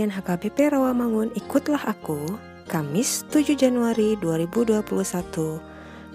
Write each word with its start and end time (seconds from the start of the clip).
Harian 0.00 0.16
HKBP 0.16 0.72
Rawamangun 0.72 1.28
Ikutlah 1.36 1.84
Aku 1.84 2.40
Kamis 2.72 3.20
7 3.28 3.52
Januari 3.52 4.16
2021 4.16 4.80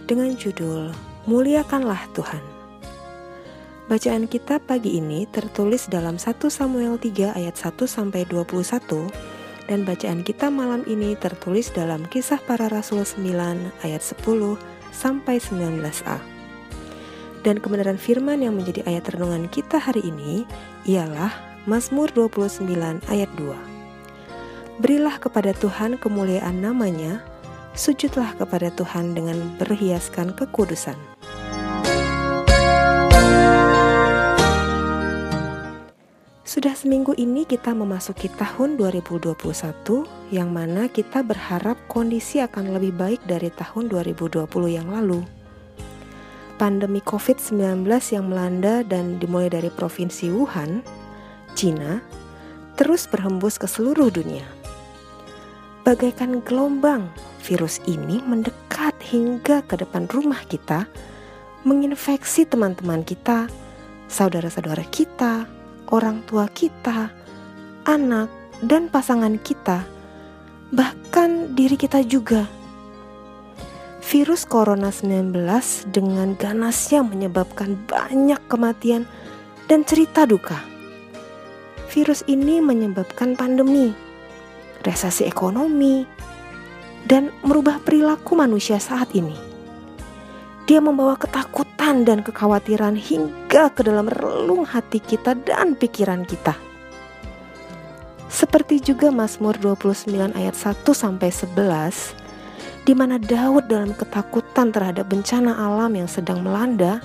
dengan 0.09 0.33
judul 0.33 0.89
Muliakanlah 1.29 2.09
Tuhan. 2.17 2.41
Bacaan 3.85 4.25
kita 4.25 4.57
pagi 4.57 4.97
ini 4.97 5.29
tertulis 5.29 5.85
dalam 5.85 6.17
1 6.17 6.33
Samuel 6.49 6.97
3 6.97 7.37
ayat 7.37 7.53
1 7.61 7.77
sampai 7.85 8.25
21 8.25 9.05
dan 9.69 9.85
bacaan 9.85 10.25
kita 10.25 10.49
malam 10.49 10.81
ini 10.89 11.13
tertulis 11.13 11.69
dalam 11.69 12.09
Kisah 12.09 12.41
Para 12.41 12.65
Rasul 12.65 13.05
9 13.05 13.21
ayat 13.85 14.01
10 14.01 14.17
sampai 14.97 15.37
19a. 15.37 16.17
Dan 17.45 17.61
kebenaran 17.61 18.01
firman 18.01 18.41
yang 18.41 18.57
menjadi 18.57 18.81
ayat 18.89 19.13
renungan 19.13 19.45
kita 19.45 19.77
hari 19.77 20.01
ini 20.01 20.49
ialah 20.89 21.29
Mazmur 21.69 22.09
29 22.17 22.65
ayat 23.13 23.29
2. 23.37 23.74
Berilah 24.75 25.15
kepada 25.23 25.55
Tuhan 25.55 25.95
kemuliaan 25.95 26.59
namanya, 26.59 27.23
sujudlah 27.79 28.35
kepada 28.35 28.67
Tuhan 28.75 29.15
dengan 29.15 29.55
berhiaskan 29.55 30.35
kekudusan. 30.35 30.99
Sudah 36.43 36.75
seminggu 36.75 37.15
ini 37.15 37.47
kita 37.47 37.71
memasuki 37.71 38.27
tahun 38.35 38.75
2021 38.75 39.31
yang 40.35 40.51
mana 40.51 40.91
kita 40.91 41.23
berharap 41.23 41.79
kondisi 41.87 42.43
akan 42.43 42.75
lebih 42.75 42.99
baik 42.99 43.21
dari 43.23 43.47
tahun 43.55 43.87
2020 43.87 44.43
yang 44.67 44.91
lalu. 44.91 45.23
Pandemi 46.59 46.99
COVID-19 46.99 47.87
yang 48.11 48.27
melanda 48.27 48.83
dan 48.83 49.23
dimulai 49.23 49.47
dari 49.47 49.71
Provinsi 49.71 50.31
Wuhan 50.35 50.83
Cina 51.55 52.03
terus 52.75 53.07
berhembus 53.07 53.55
ke 53.55 53.67
seluruh 53.71 54.11
dunia. 54.11 54.64
Bagaikan 55.85 56.41
gelombang, 56.41 57.13
virus 57.45 57.77
ini 57.85 58.17
mendekat 58.25 58.97
hingga 59.05 59.61
ke 59.69 59.77
depan 59.77 60.09
rumah 60.09 60.41
kita, 60.49 60.89
menginfeksi 61.61 62.49
teman-teman 62.49 63.05
kita, 63.05 63.45
saudara-saudara 64.09 64.81
kita, 64.89 65.45
orang 65.93 66.25
tua 66.25 66.49
kita, 66.49 67.13
anak, 67.85 68.33
dan 68.65 68.89
pasangan 68.89 69.37
kita, 69.45 69.85
bahkan 70.73 71.53
diri 71.53 71.77
kita 71.77 72.01
juga. 72.01 72.49
Virus 74.01 74.49
Corona 74.49 74.89
19 74.89 75.37
dengan 75.93 76.33
ganasnya 76.33 77.05
menyebabkan 77.05 77.77
banyak 77.85 78.41
kematian 78.49 79.05
dan 79.69 79.85
cerita 79.85 80.25
duka 80.25 80.57
virus 81.95 82.27
ini 82.27 82.59
menyebabkan 82.59 83.39
pandemi, 83.39 83.95
resesi 84.85 85.25
ekonomi, 85.25 86.05
dan 87.05 87.33
merubah 87.41 87.81
perilaku 87.81 88.37
manusia 88.37 88.77
saat 88.77 89.13
ini. 89.17 89.33
Dia 90.65 90.81
membawa 90.81 91.13
ketakutan 91.17 92.05
dan 92.05 92.25
kekhawatiran 92.25 92.97
hingga 92.97 93.69
ke 93.69 93.85
dalam 93.85 94.09
relung 94.09 94.65
hati 94.65 94.97
kita 94.97 95.37
dan 95.37 95.77
pikiran 95.77 96.25
kita. 96.25 96.57
Seperti 98.25 98.81
juga 98.81 99.13
Mazmur 99.13 99.61
29 99.61 100.33
ayat 100.33 100.55
1 100.57 100.81
sampai 100.93 101.29
11 101.29 102.25
di 102.85 102.93
mana 102.93 103.17
Daud 103.17 103.65
dalam 103.65 103.97
ketakutan 103.97 104.69
terhadap 104.69 105.09
bencana 105.09 105.57
alam 105.57 105.93
yang 105.93 106.09
sedang 106.09 106.45
melanda 106.45 107.01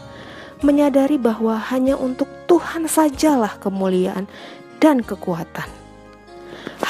menyadari 0.61 1.17
bahwa 1.17 1.57
hanya 1.73 1.97
untuk 1.97 2.29
Tuhan 2.45 2.85
sajalah 2.85 3.57
kemuliaan 3.61 4.29
dan 4.77 5.01
kekuatan. 5.01 5.80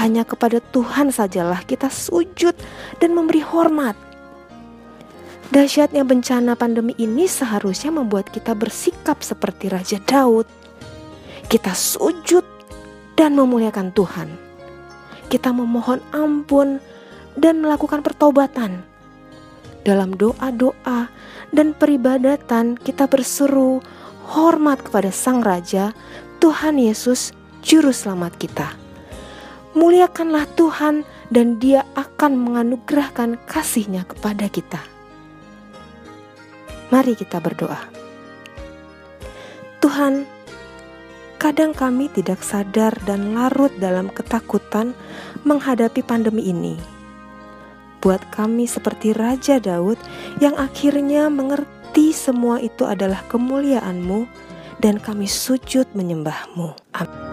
Hanya 0.01 0.25
kepada 0.25 0.63
Tuhan 0.73 1.13
sajalah 1.13 1.67
kita 1.69 1.93
sujud 1.93 2.57
dan 2.99 3.11
memberi 3.13 3.45
hormat. 3.45 3.99
Dahsyatnya 5.51 6.07
bencana 6.07 6.55
pandemi 6.55 6.95
ini 6.95 7.27
seharusnya 7.27 7.91
membuat 7.91 8.31
kita 8.31 8.55
bersikap 8.55 9.19
seperti 9.21 9.67
Raja 9.67 9.99
Daud. 9.99 10.47
Kita 11.51 11.75
sujud 11.75 12.47
dan 13.19 13.35
memuliakan 13.35 13.91
Tuhan. 13.91 14.29
Kita 15.27 15.51
memohon 15.51 16.01
ampun 16.15 16.79
dan 17.37 17.61
melakukan 17.61 18.01
pertobatan. 18.01 18.87
Dalam 19.83 20.15
doa-doa 20.15 21.11
dan 21.51 21.75
peribadatan 21.75 22.79
kita 22.79 23.11
berseru 23.11 23.83
hormat 24.31 24.81
kepada 24.87 25.11
Sang 25.11 25.43
Raja, 25.43 25.91
Tuhan 26.39 26.79
Yesus 26.79 27.35
Juru 27.61 27.91
Selamat 27.91 28.39
kita. 28.39 28.80
Muliakanlah 29.71 30.51
Tuhan 30.59 31.07
dan 31.31 31.63
dia 31.63 31.87
akan 31.95 32.35
menganugerahkan 32.35 33.39
kasihnya 33.47 34.03
kepada 34.03 34.51
kita. 34.51 34.83
Mari 36.91 37.15
kita 37.15 37.39
berdoa. 37.39 37.79
Tuhan, 39.79 40.27
kadang 41.39 41.71
kami 41.71 42.11
tidak 42.11 42.43
sadar 42.43 42.93
dan 43.07 43.33
larut 43.33 43.71
dalam 43.79 44.11
ketakutan 44.11 44.93
menghadapi 45.47 46.03
pandemi 46.03 46.51
ini. 46.51 46.75
Buat 48.03 48.27
kami 48.35 48.67
seperti 48.67 49.15
Raja 49.15 49.63
Daud 49.63 49.97
yang 50.43 50.59
akhirnya 50.59 51.31
mengerti 51.31 52.11
semua 52.11 52.59
itu 52.59 52.89
adalah 52.89 53.23
kemuliaan-Mu 53.31 54.27
dan 54.83 54.99
kami 54.99 55.31
sujud 55.31 55.87
menyembah-Mu. 55.95 56.75
Amin. 56.97 57.30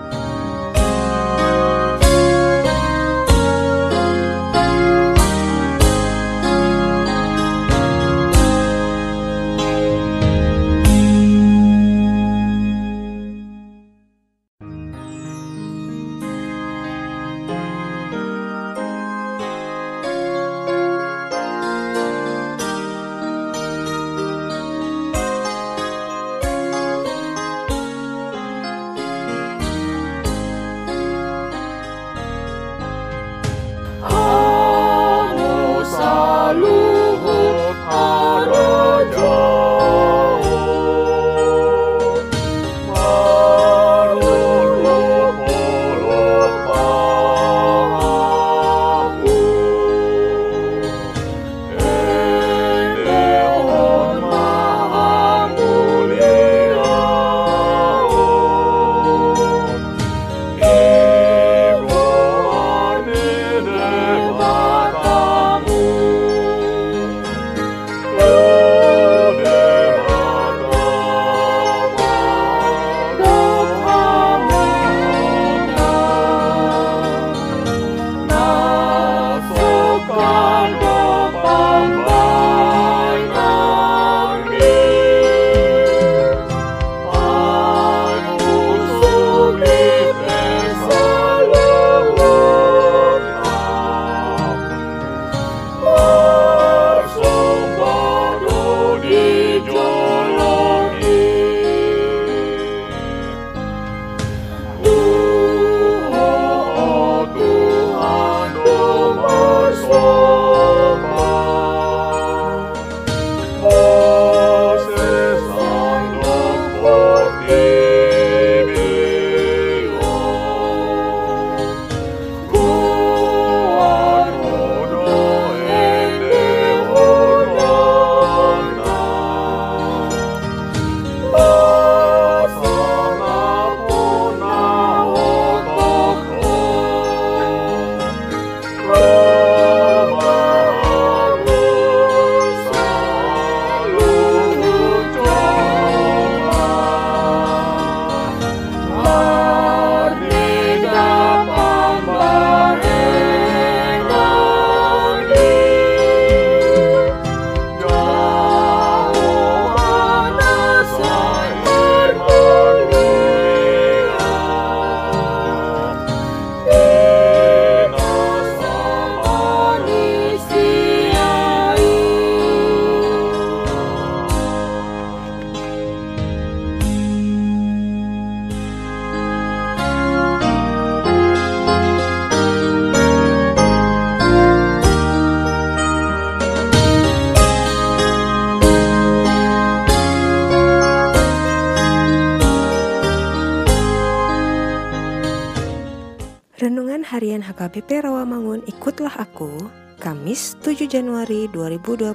Harian 197.17 197.41
HKBP 197.41 198.05
Rawamangun 198.05 198.62
Ikutlah 198.69 199.17
Aku 199.17 199.50
Kamis 199.97 200.53
7 200.62 200.86
Januari 200.86 201.50
2021 201.50 202.13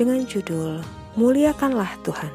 dengan 0.00 0.24
judul 0.24 0.80
Muliakanlah 1.20 1.92
Tuhan 2.00 2.32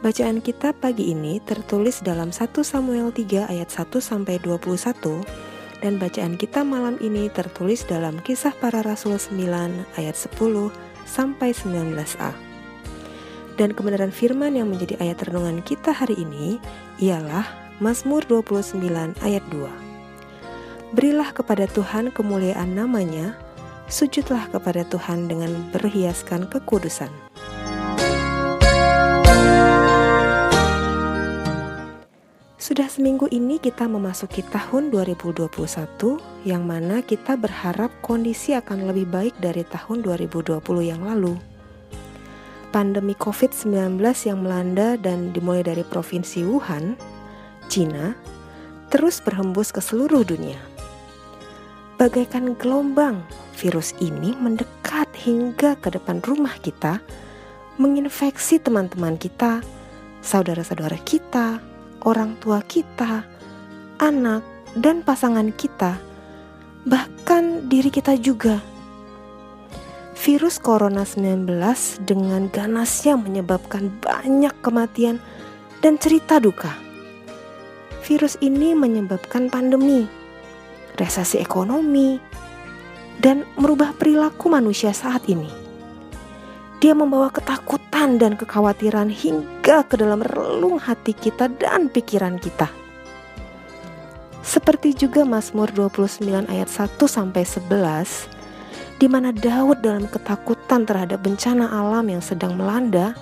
Bacaan 0.00 0.40
kita 0.40 0.72
pagi 0.72 1.12
ini 1.12 1.36
tertulis 1.44 2.00
dalam 2.00 2.32
1 2.32 2.64
Samuel 2.64 3.12
3 3.12 3.52
ayat 3.52 3.68
1 3.68 3.92
sampai 4.00 4.40
21 4.40 5.20
dan 5.84 6.00
bacaan 6.00 6.40
kita 6.40 6.64
malam 6.64 6.96
ini 7.04 7.28
tertulis 7.28 7.84
dalam 7.84 8.16
Kisah 8.24 8.56
Para 8.56 8.80
Rasul 8.80 9.20
9 9.20 10.00
ayat 10.00 10.16
10 10.16 10.32
sampai 11.04 11.52
19a. 11.52 12.32
Dan 13.60 13.76
kebenaran 13.76 14.08
firman 14.08 14.56
yang 14.56 14.72
menjadi 14.72 14.96
ayat 15.04 15.28
renungan 15.28 15.60
kita 15.60 15.92
hari 15.92 16.16
ini 16.16 16.56
ialah 17.04 17.63
Mazmur 17.82 18.22
29 18.30 18.78
ayat 19.18 19.42
2. 19.50 20.94
Berilah 20.94 21.34
kepada 21.34 21.66
Tuhan 21.66 22.14
kemuliaan 22.14 22.70
namanya, 22.70 23.34
sujudlah 23.90 24.46
kepada 24.54 24.86
Tuhan 24.86 25.26
dengan 25.26 25.50
berhiaskan 25.74 26.46
kekudusan. 26.46 27.10
Sudah 32.62 32.86
seminggu 32.86 33.26
ini 33.34 33.58
kita 33.58 33.90
memasuki 33.90 34.46
tahun 34.54 34.94
2021 34.94 35.50
yang 36.46 36.62
mana 36.62 37.02
kita 37.02 37.34
berharap 37.34 37.90
kondisi 38.06 38.54
akan 38.54 38.86
lebih 38.86 39.10
baik 39.10 39.34
dari 39.42 39.66
tahun 39.66 40.06
2020 40.06 40.62
yang 40.78 41.02
lalu. 41.02 41.34
Pandemi 42.70 43.18
COVID-19 43.18 43.98
yang 44.30 44.46
melanda 44.46 44.94
dan 44.94 45.34
dimulai 45.34 45.66
dari 45.66 45.82
provinsi 45.82 46.46
Wuhan 46.46 47.13
Cina 47.68 48.14
terus 48.94 49.18
berhembus 49.18 49.74
ke 49.74 49.82
seluruh 49.82 50.22
dunia. 50.22 50.62
Bagaikan 51.98 52.54
gelombang, 52.54 53.26
virus 53.58 53.90
ini 53.98 54.38
mendekat 54.38 55.10
hingga 55.18 55.74
ke 55.82 55.90
depan 55.90 56.22
rumah 56.22 56.54
kita, 56.62 57.02
menginfeksi 57.74 58.62
teman-teman 58.62 59.18
kita, 59.18 59.66
saudara-saudara 60.22 60.94
kita, 61.02 61.58
orang 62.06 62.38
tua 62.38 62.62
kita, 62.62 63.26
anak, 63.98 64.46
dan 64.78 65.02
pasangan 65.02 65.50
kita, 65.54 65.98
bahkan 66.86 67.66
diri 67.66 67.90
kita 67.90 68.14
juga. 68.14 68.62
Virus 70.14 70.62
Corona 70.62 71.02
19 71.02 71.50
dengan 72.06 72.46
ganasnya 72.46 73.18
menyebabkan 73.18 73.90
banyak 73.98 74.54
kematian 74.62 75.18
dan 75.82 75.98
cerita 75.98 76.38
duka 76.38 76.83
virus 78.04 78.36
ini 78.44 78.76
menyebabkan 78.76 79.48
pandemi, 79.48 80.04
resesi 81.00 81.40
ekonomi, 81.40 82.20
dan 83.18 83.48
merubah 83.56 83.96
perilaku 83.96 84.52
manusia 84.52 84.92
saat 84.92 85.24
ini. 85.24 85.48
Dia 86.84 86.92
membawa 86.92 87.32
ketakutan 87.32 88.20
dan 88.20 88.36
kekhawatiran 88.36 89.08
hingga 89.08 89.88
ke 89.88 89.96
dalam 89.96 90.20
relung 90.20 90.76
hati 90.76 91.16
kita 91.16 91.48
dan 91.48 91.88
pikiran 91.88 92.36
kita. 92.36 92.68
Seperti 94.44 94.92
juga 94.92 95.24
Mazmur 95.24 95.72
29 95.72 96.44
ayat 96.52 96.68
1 96.68 97.00
sampai 97.08 97.48
11 97.48 98.28
di 99.00 99.08
mana 99.08 99.32
Daud 99.32 99.80
dalam 99.80 100.04
ketakutan 100.06 100.84
terhadap 100.84 101.24
bencana 101.24 101.72
alam 101.72 102.04
yang 102.06 102.20
sedang 102.20 102.54
melanda 102.54 103.16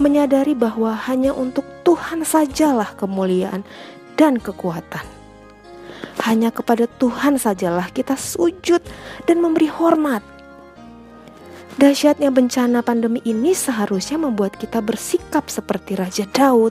menyadari 0.00 0.56
bahwa 0.56 0.96
hanya 1.10 1.36
untuk 1.36 1.66
Tuhan 1.84 2.24
sajalah 2.24 2.96
kemuliaan 2.96 3.66
dan 4.22 4.38
kekuatan. 4.38 5.02
Hanya 6.22 6.54
kepada 6.54 6.86
Tuhan 6.86 7.42
sajalah 7.42 7.90
kita 7.90 8.14
sujud 8.14 8.78
dan 9.26 9.42
memberi 9.42 9.66
hormat. 9.66 10.22
Dahsyatnya 11.74 12.30
bencana 12.30 12.86
pandemi 12.86 13.18
ini 13.26 13.50
seharusnya 13.50 14.22
membuat 14.22 14.54
kita 14.54 14.78
bersikap 14.78 15.50
seperti 15.50 15.98
Raja 15.98 16.30
Daud. 16.30 16.70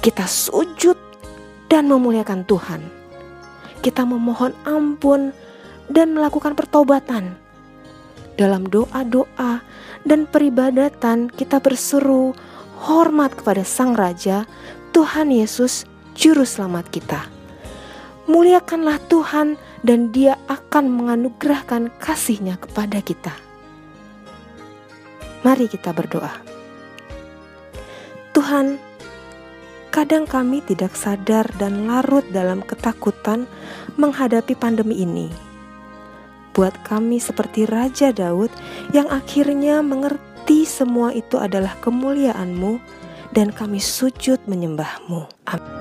Kita 0.00 0.24
sujud 0.24 0.96
dan 1.68 1.92
memuliakan 1.92 2.48
Tuhan. 2.48 2.80
Kita 3.84 4.08
memohon 4.08 4.56
ampun 4.64 5.36
dan 5.92 6.16
melakukan 6.16 6.56
pertobatan. 6.56 7.36
Dalam 8.40 8.64
doa-doa 8.72 9.60
dan 10.08 10.24
peribadatan 10.24 11.28
kita 11.28 11.60
berseru 11.60 12.32
hormat 12.88 13.36
kepada 13.36 13.66
Sang 13.66 13.92
Raja, 13.98 14.48
Tuhan 14.94 15.34
Yesus 15.34 15.84
Juru 16.18 16.42
Selamat 16.42 16.90
kita. 16.90 17.30
Muliakanlah 18.26 18.98
Tuhan 19.06 19.54
dan 19.86 20.10
dia 20.10 20.34
akan 20.50 20.90
menganugerahkan 20.90 21.94
kasihnya 22.02 22.58
kepada 22.58 22.98
kita. 22.98 23.30
Mari 25.46 25.70
kita 25.70 25.94
berdoa. 25.94 26.34
Tuhan, 28.34 28.82
kadang 29.94 30.26
kami 30.26 30.58
tidak 30.66 30.98
sadar 30.98 31.46
dan 31.54 31.86
larut 31.86 32.26
dalam 32.34 32.66
ketakutan 32.66 33.46
menghadapi 33.94 34.58
pandemi 34.58 34.98
ini. 35.06 35.30
Buat 36.50 36.74
kami 36.82 37.22
seperti 37.22 37.62
Raja 37.62 38.10
Daud 38.10 38.50
yang 38.90 39.06
akhirnya 39.06 39.86
mengerti 39.86 40.66
semua 40.66 41.14
itu 41.14 41.38
adalah 41.38 41.78
kemuliaan-Mu 41.78 42.82
dan 43.30 43.54
kami 43.54 43.78
sujud 43.78 44.42
menyembah-Mu. 44.50 45.46
Amin. 45.46 45.77